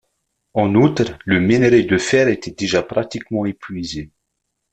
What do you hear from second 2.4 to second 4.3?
déjà pratiquement épuisé.